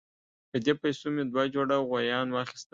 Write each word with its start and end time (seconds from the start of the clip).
په 0.49 0.57
دې 0.65 0.73
پیسو 0.81 1.05
مې 1.13 1.23
دوه 1.31 1.43
جوړه 1.53 1.75
غویان 1.89 2.27
واخیستل. 2.31 2.69